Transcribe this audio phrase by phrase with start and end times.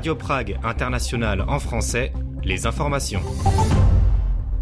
[0.00, 3.20] Radio Prague International en français, les informations.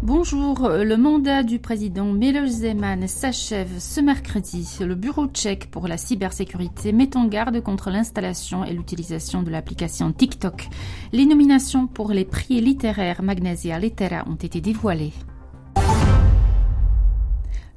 [0.01, 4.67] Bonjour, le mandat du président Miloš Zeman s'achève ce mercredi.
[4.81, 10.11] Le bureau tchèque pour la cybersécurité met en garde contre l'installation et l'utilisation de l'application
[10.11, 10.67] TikTok.
[11.13, 15.13] Les nominations pour les prix littéraires Magnesia Litera ont été dévoilées.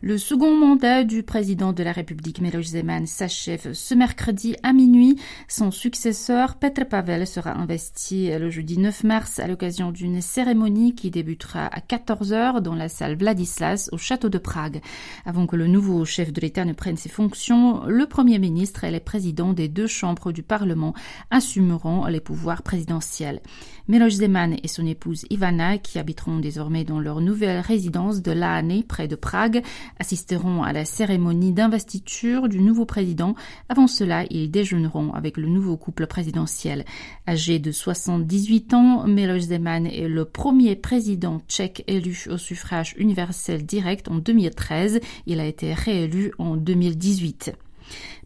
[0.05, 5.16] Le second mandat du président de la République Miloš Zeman s'achève ce mercredi à minuit.
[5.47, 11.12] Son successeur, Petr Pavel, sera investi le jeudi 9 mars à l'occasion d'une cérémonie qui
[11.12, 14.80] débutera à 14h dans la salle Vladislas au château de Prague.
[15.24, 18.91] Avant que le nouveau chef de l'État ne prenne ses fonctions, le Premier ministre et
[18.91, 20.95] les présidents des deux chambres du Parlement
[21.30, 23.41] assumeront les pouvoirs présidentiels.
[23.87, 28.82] Miloš Zeman et son épouse Ivana, qui habiteront désormais dans leur nouvelle résidence de l'année
[28.82, 29.62] près de Prague,
[29.98, 33.35] assisteront à la cérémonie d'investiture du nouveau président.
[33.68, 36.85] Avant cela, ils déjeuneront avec le nouveau couple présidentiel.
[37.29, 43.65] Âgé de 78 ans, Miloš Zeman est le premier président tchèque élu au suffrage universel
[43.65, 45.01] direct en 2013.
[45.26, 47.52] Il a été réélu en 2018.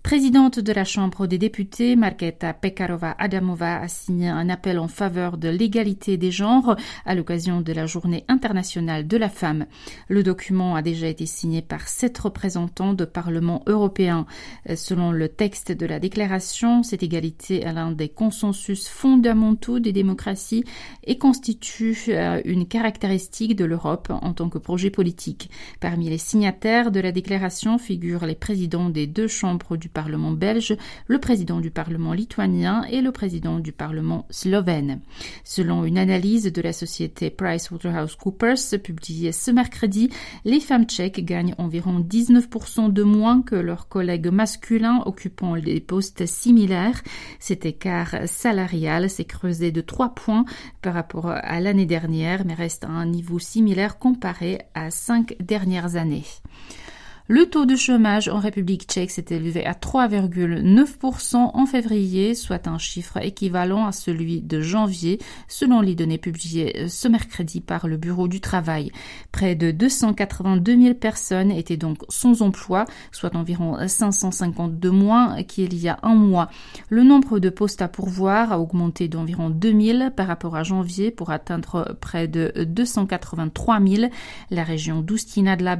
[0.06, 5.48] Présidente de la Chambre des députés, Marketa Pekarova-Adamova a signé un appel en faveur de
[5.48, 9.66] l'égalité des genres à l'occasion de la Journée internationale de la femme.
[10.06, 14.26] Le document a déjà été signé par sept représentants de Parlement européen.
[14.76, 20.62] Selon le texte de la déclaration, cette égalité est l'un des consensus fondamentaux des démocraties
[21.02, 25.50] et constitue euh, une caractéristique de l'Europe en tant que projet politique.
[25.80, 30.76] Parmi les signataires de la déclaration figurent les présidents des deux chambres du Parlement belge,
[31.06, 35.00] le président du Parlement lituanien et le président du Parlement slovène.
[35.42, 40.10] Selon une analyse de la société PricewaterhouseCoopers publiée ce mercredi,
[40.44, 46.26] les femmes tchèques gagnent environ 19% de moins que leurs collègues masculins occupant des postes
[46.26, 47.02] similaires.
[47.40, 50.44] Cet écart salarial s'est creusé de 3 points
[50.82, 55.96] par rapport à l'année dernière, mais reste à un niveau similaire comparé à cinq dernières
[55.96, 56.26] années.
[57.28, 62.78] Le taux de chômage en République tchèque s'est élevé à 3,9% en février, soit un
[62.78, 68.28] chiffre équivalent à celui de janvier, selon les données publiées ce mercredi par le Bureau
[68.28, 68.92] du travail.
[69.32, 75.88] Près de 282 000 personnes étaient donc sans emploi, soit environ 552 moins qu'il y
[75.88, 76.48] a un mois.
[76.90, 81.30] Le nombre de postes à pourvoir a augmenté d'environ 2000 par rapport à janvier pour
[81.30, 84.12] atteindre près de 283 000.
[84.52, 85.74] La région d'Oustina de la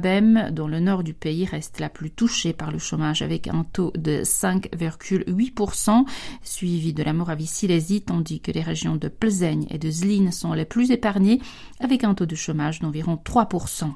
[0.51, 3.91] dans le nord du pays, reste la plus touchée par le chômage avec un taux
[3.97, 6.05] de 5,8%,
[6.43, 10.65] suivi de la Moravie-Silésie, tandis que les régions de Plzeň et de Zlín sont les
[10.65, 11.39] plus épargnées
[11.79, 13.91] avec un taux de chômage d'environ 3%.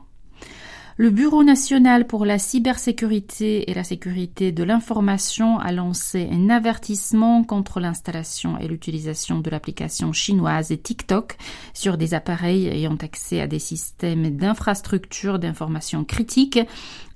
[0.98, 7.44] Le Bureau national pour la cybersécurité et la sécurité de l'information a lancé un avertissement
[7.44, 11.38] contre l'installation et l'utilisation de l'application chinoise TikTok
[11.74, 16.60] sur des appareils ayant accès à des systèmes d'infrastructure d'information critiques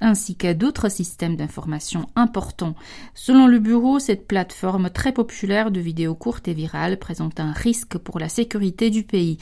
[0.01, 2.75] ainsi qu'à d'autres systèmes d'information importants.
[3.13, 7.97] Selon le bureau, cette plateforme très populaire de vidéos courtes et virales présente un risque
[7.97, 9.38] pour la sécurité du pays.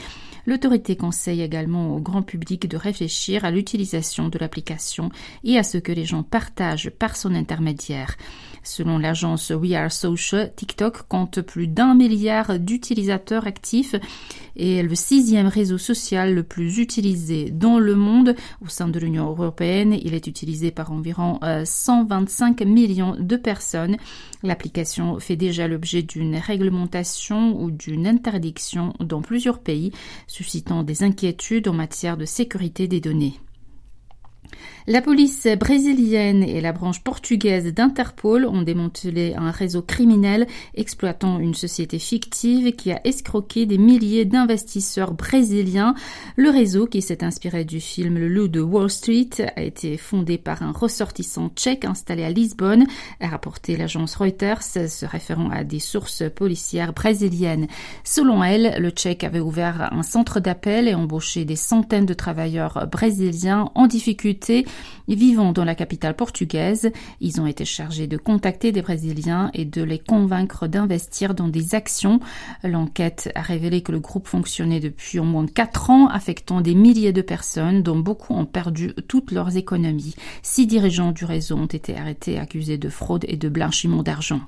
[0.45, 5.09] L'autorité conseille également au grand public de réfléchir à l'utilisation de l'application
[5.43, 8.17] et à ce que les gens partagent par son intermédiaire.
[8.63, 13.95] Selon l'agence We Are Social, TikTok compte plus d'un milliard d'utilisateurs actifs
[14.55, 18.35] et est le sixième réseau social le plus utilisé dans le monde.
[18.63, 23.97] Au sein de l'Union européenne, il est utilisé par environ 125 euh, millions de personnes.
[24.43, 29.91] L'application fait déjà l'objet d'une réglementation ou d'une interdiction dans plusieurs pays,
[30.27, 33.39] suscitant des inquiétudes en matière de sécurité des données.
[34.85, 40.45] La police brésilienne et la branche portugaise d'Interpol ont démantelé un réseau criminel
[40.75, 45.95] exploitant une société fictive qui a escroqué des milliers d'investisseurs brésiliens.
[46.35, 50.37] Le réseau, qui s'est inspiré du film Le Loup de Wall Street, a été fondé
[50.37, 52.85] par un ressortissant tchèque installé à Lisbonne,
[53.21, 57.67] a rapporté l'agence Reuters, se référant à des sources policières brésiliennes.
[58.03, 62.85] Selon elle, le tchèque avait ouvert un centre d'appel et embauché des centaines de travailleurs
[62.91, 64.65] brésiliens en difficulté
[65.07, 69.83] Vivant dans la capitale portugaise, ils ont été chargés de contacter des Brésiliens et de
[69.83, 72.19] les convaincre d'investir dans des actions.
[72.63, 77.11] L'enquête a révélé que le groupe fonctionnait depuis au moins quatre ans, affectant des milliers
[77.11, 80.15] de personnes, dont beaucoup ont perdu toutes leurs économies.
[80.41, 84.41] Six dirigeants du réseau ont été arrêtés accusés de fraude et de blanchiment d'argent.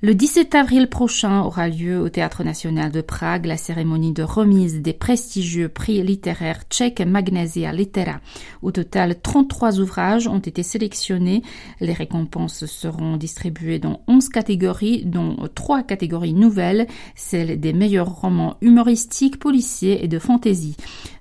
[0.00, 4.80] Le 17 avril prochain aura lieu au Théâtre national de Prague la cérémonie de remise
[4.80, 8.20] des prestigieux prix littéraires tchèques Magnesia Litera.
[8.62, 11.42] Au total, 33 ouvrages ont été sélectionnés.
[11.80, 16.86] Les récompenses seront distribuées dans 11 catégories, dont 3 catégories nouvelles,
[17.16, 20.76] celles des meilleurs romans humoristiques, policiers et de fantaisie.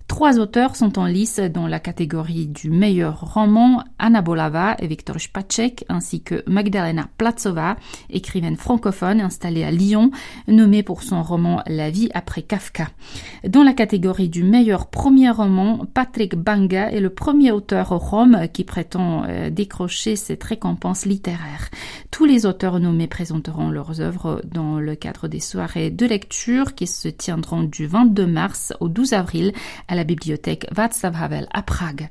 [0.07, 5.19] Trois auteurs sont en lice dans la catégorie du meilleur roman, Anna Bolava et Viktor
[5.19, 7.75] Spacek, ainsi que Magdalena Platsova,
[8.09, 10.12] écrivaine francophone installée à Lyon,
[10.48, 12.88] nommée pour son roman La vie après Kafka.
[13.48, 18.63] Dans la catégorie du meilleur premier roman, Patrick Banga est le premier auteur rome qui
[18.63, 21.69] prétend euh, décrocher cette récompense littéraire.
[22.12, 26.88] Tous les auteurs nommés présenteront leurs œuvres dans le cadre des soirées de lecture qui
[26.88, 29.54] se tiendront du 22 mars au 12 avril
[29.98, 32.10] la bibliothèque Václav Havel à Prague.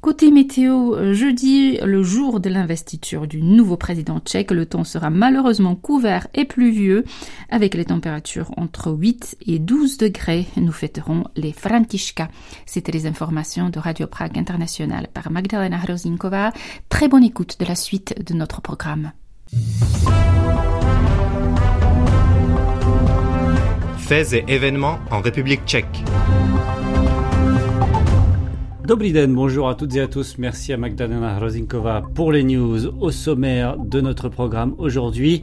[0.00, 5.76] Côté météo, jeudi, le jour de l'investiture du nouveau président tchèque, le temps sera malheureusement
[5.76, 7.04] couvert et pluvieux,
[7.48, 10.46] avec les températures entre 8 et 12 degrés.
[10.56, 12.28] Nous fêterons les Františka.
[12.66, 16.52] C'était les informations de Radio Prague International par Magdalena Hrozinkova.
[16.88, 19.12] Très bonne écoute de la suite de notre programme.
[23.98, 26.02] Faits et événements en République tchèque.
[28.84, 30.38] Dobriden, bonjour à toutes et à tous.
[30.38, 35.40] Merci à Magdalena Rozinkova pour les news au sommaire de notre programme aujourd'hui.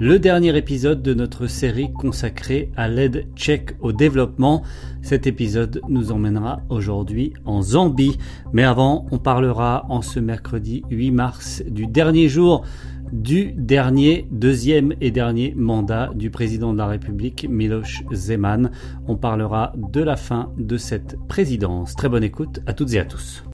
[0.00, 4.62] Le dernier épisode de notre série consacrée à l'aide tchèque au développement.
[5.02, 8.18] Cet épisode nous emmènera aujourd'hui en Zambie.
[8.52, 12.64] Mais avant, on parlera en ce mercredi 8 mars du dernier jour
[13.12, 18.70] du dernier, deuxième et dernier mandat du président de la République, Miloš Zeman.
[19.06, 21.94] On parlera de la fin de cette présidence.
[21.94, 23.44] Très bonne écoute à toutes et à tous.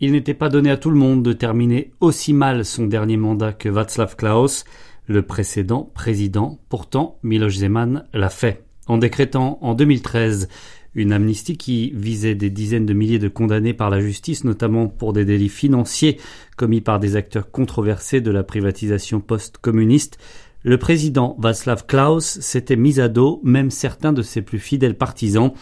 [0.00, 3.52] Il n'était pas donné à tout le monde de terminer aussi mal son dernier mandat
[3.52, 4.64] que Václav Klaus,
[5.06, 6.58] le précédent président.
[6.68, 8.64] Pourtant, Miloš Zeman l'a fait.
[8.86, 10.48] En décrétant en 2013
[10.94, 15.12] une amnistie qui visait des dizaines de milliers de condamnés par la justice, notamment pour
[15.12, 16.18] des délits financiers
[16.56, 20.18] commis par des acteurs controversés de la privatisation post-communiste.
[20.64, 25.52] Le président Václav Klaus s'était mis à dos même certains de ses plus fidèles partisans,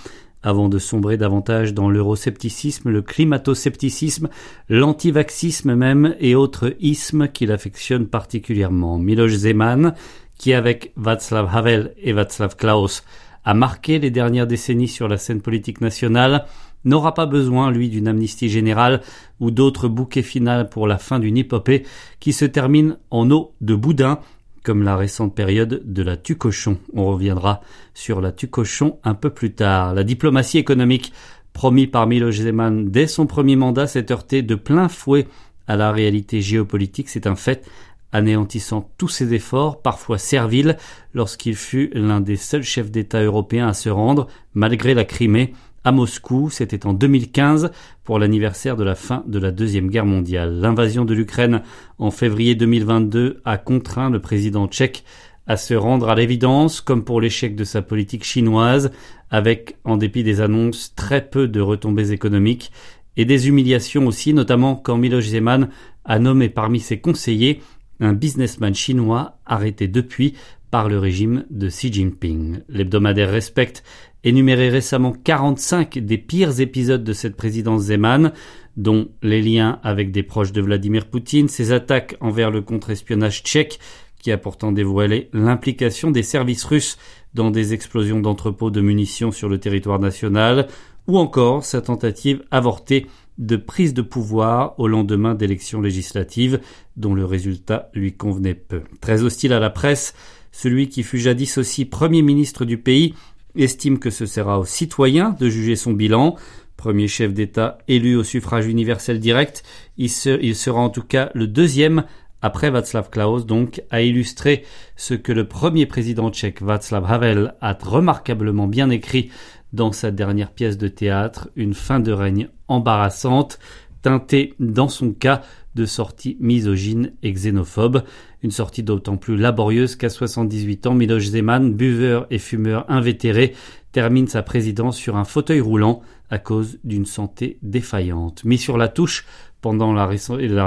[0.43, 4.28] avant de sombrer davantage dans l'euroscepticisme, le climato-scepticisme,
[4.69, 8.96] l'antivaxisme même et autres ismes qu'il affectionne particulièrement.
[8.99, 9.94] Miloš Zeman,
[10.38, 13.02] qui avec Václav Havel et Václav Klaus
[13.46, 16.44] a marqué les dernières décennies sur la scène politique nationale,
[16.84, 19.00] n'aura pas besoin, lui, d'une amnistie générale
[19.40, 21.84] ou d'autres bouquets finales pour la fin d'une épopée
[22.20, 24.19] qui se termine en eau de boudin,
[24.64, 26.78] comme la récente période de la Tucochon.
[26.93, 27.60] On reviendra
[27.94, 29.94] sur la Tucochon un peu plus tard.
[29.94, 31.12] La diplomatie économique
[31.52, 35.28] promis par Miloš Zeman dès son premier mandat s'est heurtée de plein fouet
[35.69, 37.64] à la réalité géopolitique, c'est un fait,
[38.12, 40.76] anéantissant tous ses efforts, parfois serviles,
[41.14, 45.52] lorsqu'il fut l'un des seuls chefs d'État européens à se rendre, malgré la Crimée,
[45.84, 47.70] à Moscou, c'était en 2015
[48.02, 50.58] pour l'anniversaire de la fin de la Deuxième Guerre mondiale.
[50.58, 51.62] L'invasion de l'Ukraine
[51.98, 55.04] en février 2022 a contraint le président tchèque
[55.46, 58.90] à se rendre à l'évidence, comme pour l'échec de sa politique chinoise,
[59.30, 62.72] avec, en dépit des annonces, très peu de retombées économiques
[63.16, 65.68] et des humiliations aussi, notamment quand Miloš Zeman
[66.04, 67.62] a nommé parmi ses conseillers
[68.00, 70.34] un businessman chinois arrêté depuis
[70.70, 72.60] par le régime de Xi Jinping.
[72.69, 73.82] L'hebdomadaire Respect
[74.25, 78.32] énumérait récemment 45 des pires épisodes de cette présidence Zeman,
[78.76, 83.78] dont les liens avec des proches de Vladimir Poutine, ses attaques envers le contre-espionnage tchèque,
[84.20, 86.99] qui a pourtant dévoilé l'implication des services russes
[87.35, 90.66] dans des explosions d'entrepôts de munitions sur le territoire national,
[91.06, 93.06] ou encore sa tentative avortée
[93.38, 96.61] de prise de pouvoir au lendemain d'élections législatives
[96.97, 98.83] dont le résultat lui convenait peu.
[99.00, 100.14] Très hostile à la presse,
[100.52, 103.14] celui qui fut jadis aussi Premier ministre du pays
[103.55, 106.37] estime que ce sera aux citoyens de juger son bilan.
[106.76, 109.62] Premier chef d'État élu au suffrage universel direct,
[109.97, 112.05] il, sera en tout cas le deuxième
[112.43, 114.64] après Václav Klaus, donc, à illustrer
[114.95, 119.31] ce que le premier président tchèque Václav Havel a remarquablement bien écrit
[119.73, 123.58] dans sa dernière pièce de théâtre, une fin de règne embarrassante,
[124.02, 125.42] teintée dans son cas
[125.75, 128.02] de sortie misogyne et xénophobe.
[128.42, 133.54] Une sortie d'autant plus laborieuse qu'à 78 ans, Miloš Zeman, buveur et fumeur invétéré,
[133.92, 138.44] termine sa présidence sur un fauteuil roulant à cause d'une santé défaillante.
[138.44, 139.26] Mis sur la touche
[139.61, 140.06] pendant la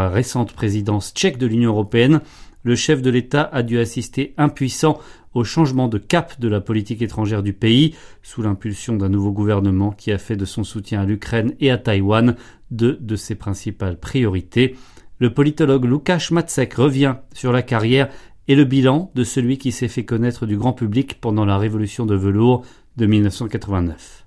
[0.09, 2.21] récente présidence tchèque de l'Union européenne,
[2.63, 4.99] le chef de l'État a dû assister impuissant
[5.39, 9.91] au changement de cap de la politique étrangère du pays, sous l'impulsion d'un nouveau gouvernement
[9.91, 12.35] qui a fait de son soutien à l'Ukraine et à Taïwan
[12.71, 14.75] deux de ses principales priorités.
[15.19, 18.09] le politologue Lukáš Matzek revient sur la carrière
[18.47, 22.05] et le bilan de celui qui s'est fait connaître du grand public pendant la révolution
[22.05, 22.65] de velours
[22.97, 24.25] de 1989.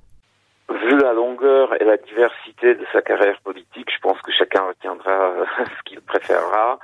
[0.70, 5.34] Vu la longueur et la diversité de sa carrière politique, je pense que chacun retiendra
[5.64, 6.78] ce qu'il préférera,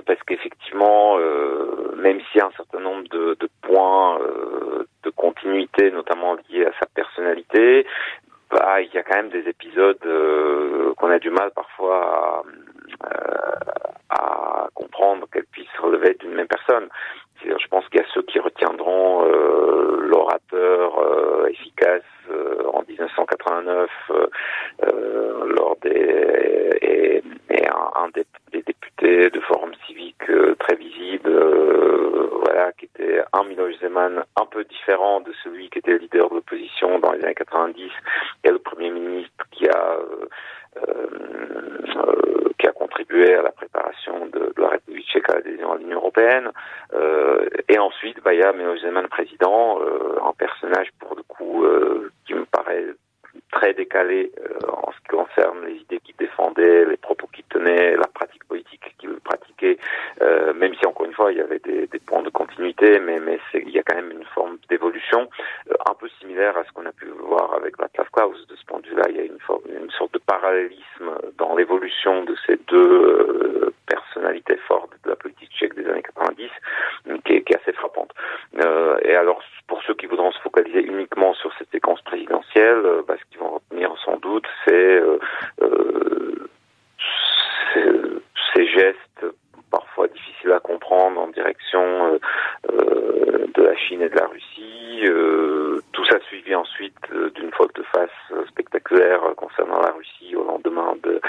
[0.00, 5.90] parce qu'effectivement, euh, même s'il y a un certain nombre de, points euh, de continuité,
[5.90, 7.86] notamment liés à sa personnalité,
[8.50, 12.44] bah, il y a quand même des épisodes euh, qu'on a du mal parfois
[14.10, 16.88] à, comprendre qu'elles puissent relever d'une même personne.
[17.44, 22.04] Je pense qu'il y a ceux qui retiendront l'orateur efficace
[22.72, 23.90] en 1989
[25.46, 27.22] lors des
[27.52, 33.22] et, un, des, des, députés de Forum civique euh, très visible, euh, voilà, qui était
[33.32, 37.22] un Miloš Zeman un peu différent de celui qui était leader de l'opposition dans les
[37.24, 37.90] années 90
[38.44, 39.96] et le premier ministre qui a
[40.76, 41.18] euh,
[42.58, 46.50] qui a contribué à la préparation de, la République tchèque à l'adhésion à l'Union européenne.
[47.68, 49.80] et ensuite, bah, il y a Miloš Zeman président,
[50.24, 51.66] un personnage pour le coup
[52.26, 52.86] qui me paraît
[53.50, 54.32] très décalé
[54.68, 58.94] en ce qui concerne les idées qu'il défendait, les propos qu'il tenait, la pratique politique
[58.98, 59.78] qu'il pratiquait,
[60.20, 63.20] euh, même si encore une fois il y avait des, des points de continuité, mais,
[63.20, 65.28] mais il y a quand même une forme d'évolution
[65.70, 68.46] euh, un peu similaire à ce qu'on a pu voir avec Václav Klaus.
[68.46, 70.18] De ce point de vue-là, il y a une, forme, une sorte de
[71.38, 76.48] dans l'évolution de ces deux euh, personnalités fortes de la politique tchèque des années 90,
[77.24, 78.12] qui est, qui est assez frappante.
[78.64, 83.14] Euh, et alors, pour ceux qui voudront se focaliser uniquement sur cette séquence présidentielle, bah,
[83.18, 85.02] ce qu'ils vont retenir sans doute, c'est
[88.54, 89.24] ces gestes
[89.72, 92.18] parfois difficiles à comprendre en direction euh,
[92.70, 95.00] euh, de la Chine et de la Russie.
[95.04, 96.94] Euh, tout ça suivi ensuite
[97.34, 101.20] d'une volte-face spectaculaire concernant la Russie au lendemain de,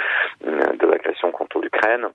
[0.43, 2.07] de l'agression contre l'Ukraine.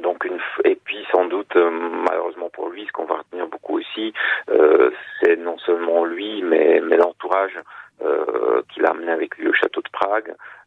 [0.00, 4.14] Donc une et puis sans doute malheureusement pour lui ce qu'on va retenir beaucoup aussi
[5.20, 7.60] c'est non seulement lui mais mais l'entourage
[8.72, 10.22] qu'il a amené avec lui au château de Prague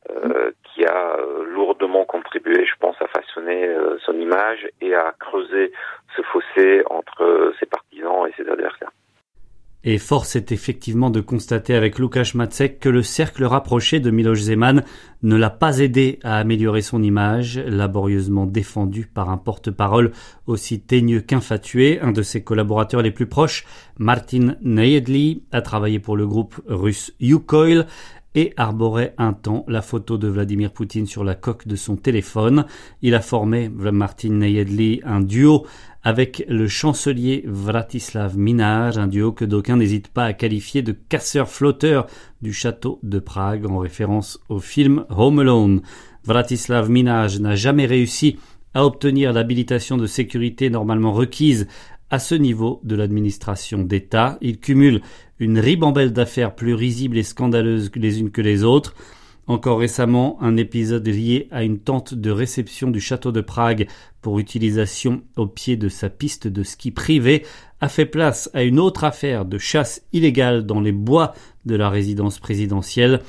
[0.09, 5.13] euh, qui a euh, lourdement contribué, je pense, à façonner euh, son image et à
[5.19, 5.73] creuser
[6.15, 8.91] ce fossé entre ses partisans et ses adversaires.
[9.83, 14.39] Et force est effectivement de constater avec Lukáš Macek que le cercle rapproché de Miloš
[14.39, 14.83] Zeman
[15.23, 20.11] ne l'a pas aidé à améliorer son image, laborieusement défendu par un porte-parole
[20.45, 21.99] aussi teigneux qu'infatué.
[22.01, 23.65] Un de ses collaborateurs les plus proches,
[23.97, 27.85] Martin Nejedli, a travaillé pour le groupe russe Yukoil
[28.37, 32.65] et arborait un temps la photo de Vladimir Poutine sur la coque de son téléphone.
[33.01, 35.65] Il a formé, Martin Neyedli, un duo
[36.03, 42.05] avec le chancelier Vratislav Minaj, un duo que d'aucuns n'hésitent pas à qualifier de casseur-flotteur
[42.43, 45.81] du château de Prague en référence au film Home Alone.
[46.23, 48.37] Vratislav Minaj n'a jamais réussi
[48.75, 51.67] à obtenir l'habilitation de sécurité normalement requise
[52.11, 54.37] à ce niveau de l'administration d'État.
[54.41, 55.01] Il cumule
[55.39, 58.95] une ribambelle d'affaires plus risibles et scandaleuses les unes que les autres.
[59.47, 63.87] Encore récemment, un épisode lié à une tente de réception du château de Prague
[64.21, 67.45] pour utilisation au pied de sa piste de ski privée
[67.79, 71.33] a fait place à une autre affaire de chasse illégale dans les bois
[71.65, 73.21] de la résidence présidentielle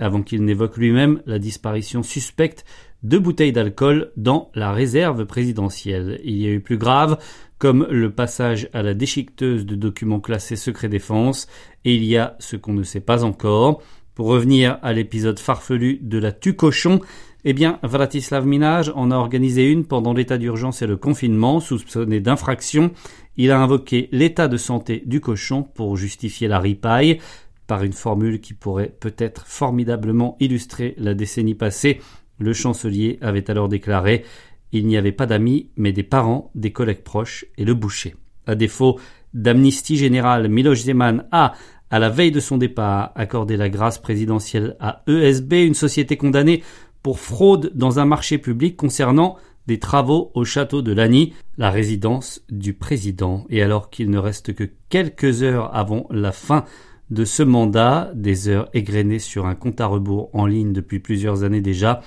[0.00, 2.64] avant qu'il n'évoque lui-même la disparition suspecte
[3.02, 6.20] de bouteilles d'alcool dans la réserve présidentielle.
[6.24, 7.18] Il y a eu plus grave,
[7.58, 11.46] comme le passage à la déchiqueteuse de documents classés secret défense,
[11.84, 13.82] et il y a ce qu'on ne sait pas encore.
[14.14, 17.00] Pour revenir à l'épisode farfelu de la tue cochon,
[17.44, 22.20] eh bien, Vratislav Minaj en a organisé une pendant l'état d'urgence et le confinement, soupçonné
[22.20, 22.90] d'infraction.
[23.36, 27.20] Il a invoqué l'état de santé du cochon pour justifier la ripaille,
[27.66, 32.00] par une formule qui pourrait peut-être formidablement illustrer la décennie passée.
[32.38, 34.24] Le chancelier avait alors déclaré
[34.72, 38.14] il n'y avait pas d'amis, mais des parents, des collègues proches et le boucher.
[38.46, 38.98] À défaut
[39.34, 41.54] d'amnistie générale, Miloš Zeman a,
[41.90, 46.62] à la veille de son départ, accordé la grâce présidentielle à ESB, une société condamnée
[47.02, 52.42] pour fraude dans un marché public concernant des travaux au château de Lagny, la résidence
[52.50, 53.44] du président.
[53.50, 56.64] Et alors qu'il ne reste que quelques heures avant la fin
[57.10, 61.44] de ce mandat, des heures égrenées sur un compte à rebours en ligne depuis plusieurs
[61.44, 62.00] années déjà,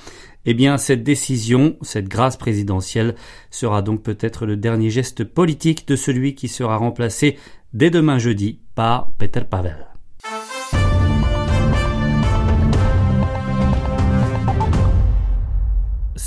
[0.51, 3.13] eh bien, cette décision, cette grâce présidentielle,
[3.51, 7.37] sera donc peut-être le dernier geste politique de celui qui sera remplacé
[7.73, 9.85] dès demain jeudi par Peter Pavel.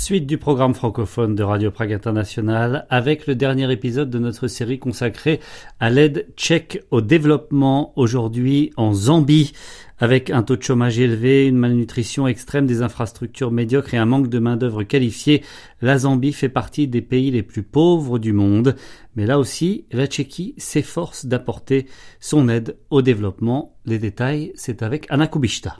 [0.03, 4.77] Suite du programme francophone de Radio Prague International avec le dernier épisode de notre série
[4.77, 5.39] consacrée
[5.79, 9.53] à l'aide tchèque au développement aujourd'hui en Zambie.
[9.99, 14.27] Avec un taux de chômage élevé, une malnutrition extrême, des infrastructures médiocres et un manque
[14.27, 15.41] de main-d'œuvre qualifiée,
[15.81, 18.75] la Zambie fait partie des pays les plus pauvres du monde.
[19.15, 21.87] Mais là aussi, la Tchéquie s'efforce d'apporter
[22.19, 23.77] son aide au développement.
[23.85, 25.77] Les détails, c'est avec Anna Kubishta.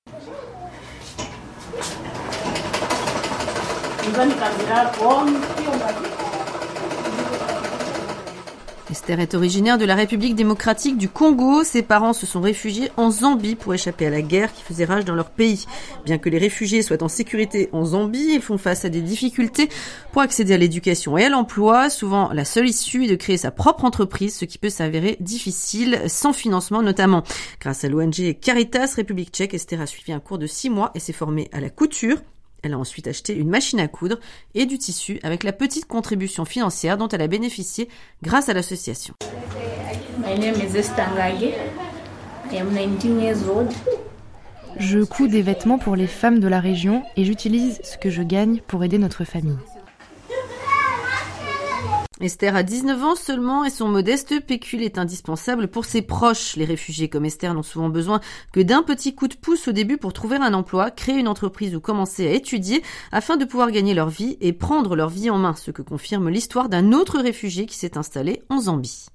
[8.94, 11.64] Esther est originaire de la République démocratique du Congo.
[11.64, 15.04] Ses parents se sont réfugiés en Zambie pour échapper à la guerre qui faisait rage
[15.04, 15.66] dans leur pays.
[16.06, 19.68] Bien que les réfugiés soient en sécurité en Zambie, ils font face à des difficultés
[20.12, 21.90] pour accéder à l'éducation et à l'emploi.
[21.90, 26.02] Souvent, la seule issue est de créer sa propre entreprise, ce qui peut s'avérer difficile
[26.08, 27.24] sans financement notamment.
[27.60, 31.00] Grâce à l'ONG Caritas République tchèque, Esther a suivi un cours de six mois et
[31.00, 32.18] s'est formée à la couture.
[32.64, 34.20] Elle a ensuite acheté une machine à coudre
[34.56, 37.90] et du tissu avec la petite contribution financière dont elle a bénéficié
[38.24, 39.14] grâce à l'association.
[44.80, 48.24] Je couds des vêtements pour les femmes de la région et j'utilise ce que je
[48.24, 49.58] gagne pour aider notre famille.
[52.22, 56.56] Esther a 19 ans seulement et son modeste pécule est indispensable pour ses proches.
[56.56, 59.98] Les réfugiés comme Esther n'ont souvent besoin que d'un petit coup de pouce au début
[59.98, 63.96] pour trouver un emploi, créer une entreprise ou commencer à étudier afin de pouvoir gagner
[63.96, 67.66] leur vie et prendre leur vie en main, ce que confirme l'histoire d'un autre réfugié
[67.66, 69.08] qui s'est installé en Zambie.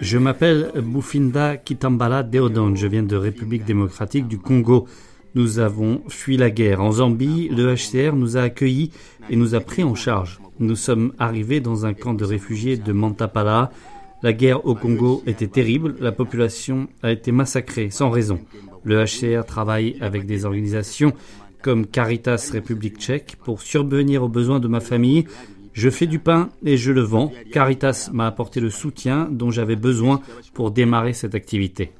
[0.00, 4.86] Je m'appelle Bufinda Kitambala Deodon, je viens de République démocratique du Congo.
[5.34, 6.82] Nous avons fui la guerre.
[6.82, 8.90] En Zambie, le HCR nous a accueillis
[9.30, 10.40] et nous a pris en charge.
[10.58, 13.70] Nous sommes arrivés dans un camp de réfugiés de Mantapala.
[14.22, 18.40] La guerre au Congo était terrible, la population a été massacrée sans raison.
[18.84, 21.12] Le HCR travaille avec des organisations
[21.62, 25.26] comme Caritas République tchèque pour survenir aux besoins de ma famille.
[25.72, 27.30] Je fais du pain et je le vends.
[27.52, 30.20] Caritas m'a apporté le soutien dont j'avais besoin
[30.52, 31.92] pour démarrer cette activité.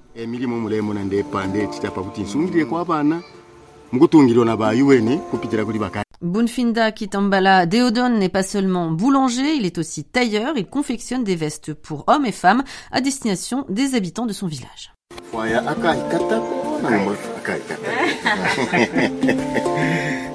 [6.21, 10.55] Bunfinda Kitambala Deodon n'est pas seulement boulanger, il est aussi tailleur.
[10.57, 14.93] Il confectionne des vestes pour hommes et femmes à destination des habitants de son village.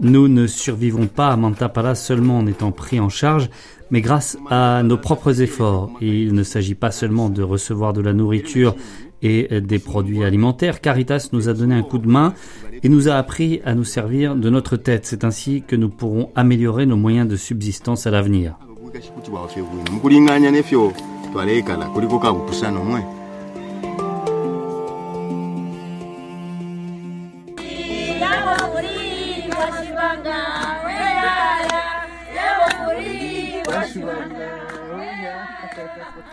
[0.00, 3.50] Nous ne survivons pas à Mantapala seulement en étant pris en charge,
[3.90, 5.90] mais grâce à nos propres efforts.
[6.00, 8.76] il ne s'agit pas seulement de recevoir de la nourriture
[9.22, 10.80] et des produits alimentaires.
[10.80, 12.34] Caritas nous a donné un coup de main
[12.82, 15.06] et nous a appris à nous servir de notre tête.
[15.06, 18.56] C'est ainsi que nous pourrons améliorer nos moyens de subsistance à l'avenir.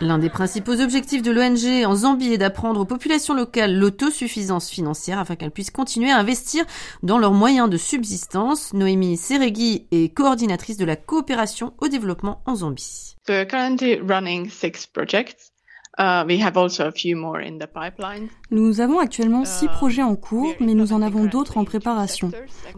[0.02, 5.18] L'un des principaux objectifs de l'ONG en Zambie est d'apprendre aux populations locales l'autosuffisance financière
[5.18, 6.64] afin qu'elles puissent continuer à investir
[7.02, 8.72] dans leurs moyens de subsistance.
[8.72, 13.14] Noémie Seregui est coordinatrice de la coopération au développement en Zambie.
[18.50, 22.30] Nous avons actuellement six uh, projets en cours, mais nous en avons d'autres en préparation.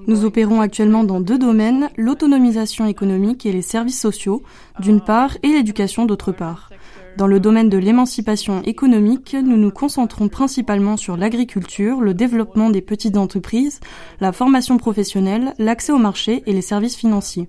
[0.08, 4.42] Nous opérons actuellement dans deux domaines, l'autonomisation économique et les services sociaux,
[4.80, 6.70] d'une uh, part, et l'éducation d'autre part.
[7.16, 12.80] Dans le domaine de l'émancipation économique, nous nous concentrons principalement sur l'agriculture, le développement des
[12.80, 13.80] petites entreprises,
[14.20, 17.48] la formation professionnelle, l'accès au marché et les services financiers.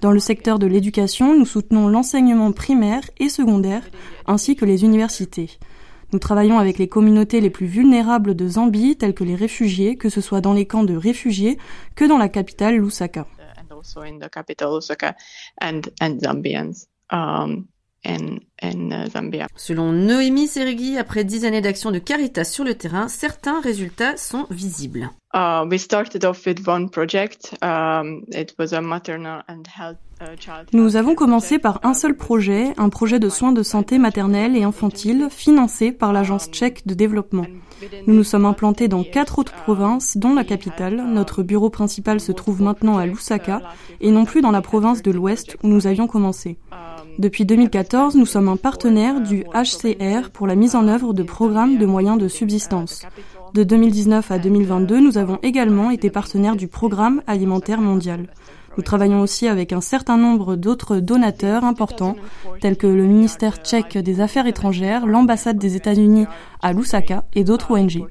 [0.00, 3.82] Dans le secteur de l'éducation, nous soutenons l'enseignement primaire et secondaire,
[4.26, 5.50] ainsi que les universités.
[6.12, 10.08] Nous travaillons avec les communautés les plus vulnérables de Zambie, telles que les réfugiés, que
[10.08, 11.58] ce soit dans les camps de réfugiés
[11.94, 13.26] que dans la capitale Lusaka.
[18.08, 18.38] Uh,
[19.56, 24.46] Selon Noémie Serigui, après dix années d'action de Caritas sur le terrain, certains résultats sont
[24.50, 25.10] visibles.
[30.72, 34.62] Nous avuvons commencé par un seul projet, un projet de soins de santé maternelle et
[34.62, 37.46] infantile financé par l'Agence tchèque de développement.
[38.06, 40.96] Nous nous sommes implantés dans quatre autres provinces, dont la capitale.
[40.96, 43.60] Notre bureau principal se trouve maintenant à Lusaka
[44.00, 46.56] et non plus dans la province de l'Ouest où nous avions commencé.
[47.18, 51.78] Depuis 2014, nous sommes un partenaire du HCR pour la mise en œuvre de programmes
[51.78, 53.06] de moyens de subsistance.
[53.54, 58.26] De 2019 à 2022, nous avons également été partenaires du Programme alimentaire mondial.
[58.76, 62.16] Nous travaillons aussi avec un certain nombre d'autres donateurs importants,
[62.60, 66.26] tels que le ministère tchèque des Affaires étrangères, l'ambassade des États-Unis
[66.60, 68.04] à Lusaka et d'autres ONG.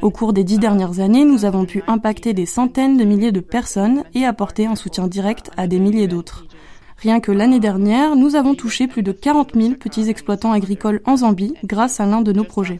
[0.00, 3.40] Au cours des dix dernières années, nous avons pu impacter des centaines de milliers de
[3.40, 6.46] personnes et apporter un soutien direct à des milliers d'autres.
[7.00, 11.16] Rien que l'année dernière, nous avons touché plus de 40 000 petits exploitants agricoles en
[11.16, 12.78] Zambie grâce à l'un de nos projets.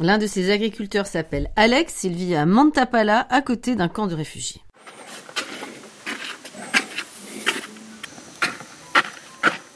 [0.00, 4.16] L'un de ces agriculteurs s'appelle Alex, il vit à Mantapala, à côté d'un camp de
[4.16, 4.62] réfugiés.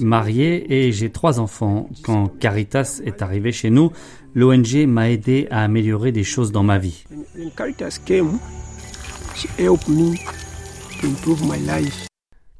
[0.00, 1.88] marié et j'ai trois enfants.
[2.02, 3.90] Quand Caritas est arrivé chez nous,
[4.34, 7.04] l'ONG m'a aidé à améliorer des choses dans ma vie.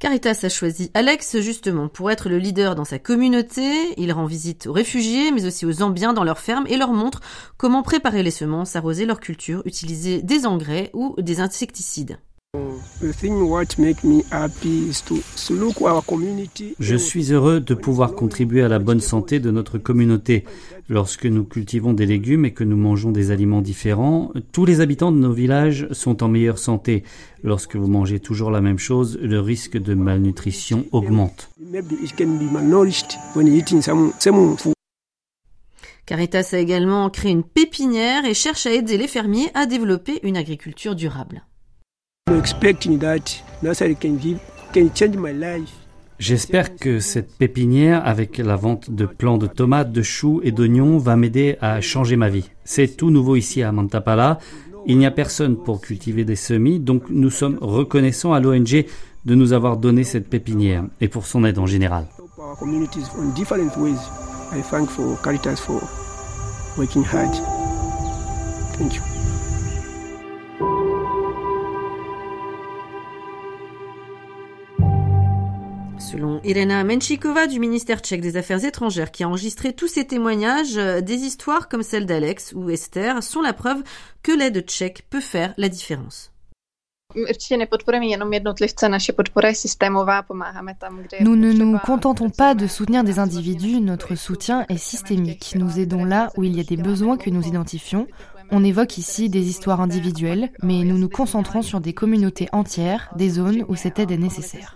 [0.03, 3.63] Caritas a choisi Alex justement pour être le leader dans sa communauté.
[3.95, 7.21] Il rend visite aux réfugiés, mais aussi aux Zambiens dans leurs fermes et leur montre
[7.55, 12.17] comment préparer les semences, arroser leur culture, utiliser des engrais ou des insecticides.
[16.79, 20.45] Je suis heureux de pouvoir contribuer à la bonne santé de notre communauté.
[20.87, 25.11] Lorsque nous cultivons des légumes et que nous mangeons des aliments différents, tous les habitants
[25.11, 27.03] de nos villages sont en meilleure santé.
[27.43, 31.49] Lorsque vous mangez toujours la même chose, le risque de malnutrition augmente.
[36.05, 40.37] Caritas a également créé une pépinière et cherche à aider les fermiers à développer une
[40.37, 41.43] agriculture durable.
[46.19, 50.97] J'espère que cette pépinière, avec la vente de plants de tomates, de choux et d'oignons,
[50.97, 52.49] va m'aider à changer ma vie.
[52.63, 54.39] C'est tout nouveau ici à Mantapala.
[54.85, 58.85] Il n'y a personne pour cultiver des semis, donc nous sommes reconnaissants à l'ONG
[59.25, 62.07] de nous avoir donné cette pépinière et pour son aide en général.
[68.75, 69.12] Thank you.
[76.13, 80.77] Selon Irena Menchikova du ministère tchèque des Affaires étrangères qui a enregistré tous ces témoignages,
[80.77, 83.81] euh, des histoires comme celle d'Alex ou Esther sont la preuve
[84.21, 86.31] que l'aide tchèque peut faire la différence.
[87.15, 87.25] Nous
[91.35, 95.55] ne nous contentons pas de soutenir des individus, notre soutien est systémique.
[95.57, 98.05] Nous aidons là où il y a des besoins que nous identifions.
[98.51, 103.29] On évoque ici des histoires individuelles, mais nous nous concentrons sur des communautés entières, des
[103.29, 104.75] zones où cette aide est nécessaire.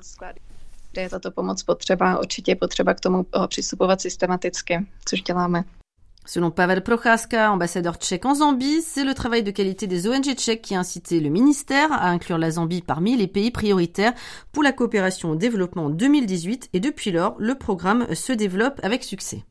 [6.28, 10.62] Selon Pavel Prochaska, ambassadeur tchèque en Zambie, c'est le travail de qualité des ONG tchèques
[10.62, 14.14] qui a incité le ministère à inclure la Zambie parmi les pays prioritaires
[14.52, 19.06] pour la coopération au développement en 2018 et depuis lors, le programme se développe avec
[19.06, 19.46] succès.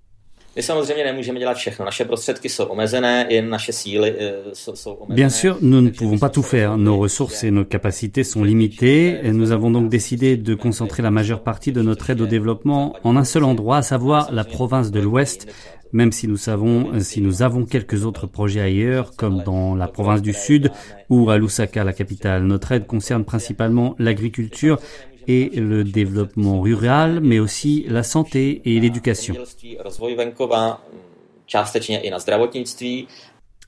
[5.10, 6.78] Bien sûr, nous ne pouvons pas tout faire.
[6.78, 9.18] Nos ressources et nos capacités sont limitées.
[9.22, 12.96] Et nous avons donc décidé de concentrer la majeure partie de notre aide au développement
[13.04, 15.46] en un seul endroit, à savoir la province de l'Ouest,
[15.92, 20.22] même si nous savons, si nous avons quelques autres projets ailleurs, comme dans la province
[20.22, 20.70] du Sud
[21.10, 22.44] ou à Lusaka, la capitale.
[22.44, 24.78] Notre aide concerne principalement l'agriculture
[25.26, 29.34] et le développement rural, mais aussi la santé et l'éducation.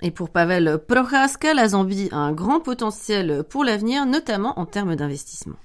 [0.01, 4.95] Et pour Pavel Prochaska, la Zambie a un grand potentiel pour l'avenir, notamment en termes
[4.95, 5.57] d'investissement.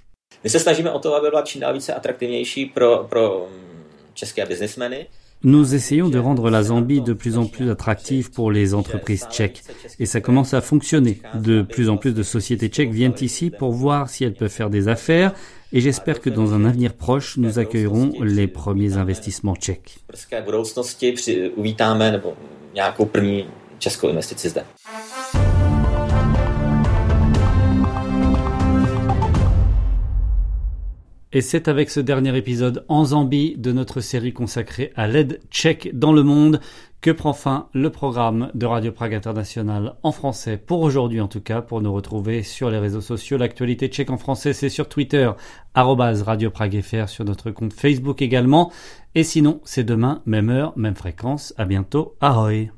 [5.45, 9.61] Nous essayons de rendre la Zambie de plus en plus attractive pour les entreprises tchèques.
[9.99, 11.21] Et ça commence à fonctionner.
[11.35, 14.69] De plus en plus de sociétés tchèques viennent ici pour voir si elles peuvent faire
[14.69, 15.33] des affaires.
[15.73, 19.97] Et j'espère que dans un avenir proche, nous accueillerons les premiers investissements tchèques.
[31.35, 35.89] Et c'est avec ce dernier épisode en Zambie de notre série consacrée à l'aide tchèque
[35.91, 36.59] dans le monde
[37.01, 41.41] que prend fin le programme de Radio Prague International en français pour aujourd'hui en tout
[41.41, 43.37] cas pour nous retrouver sur les réseaux sociaux.
[43.37, 45.31] L'actualité tchèque en français c'est sur Twitter
[45.73, 48.71] Radio Prague FR sur notre compte Facebook également.
[49.15, 51.55] Et sinon c'est demain même heure même fréquence.
[51.57, 52.15] À bientôt.
[52.21, 52.73] Ahoy.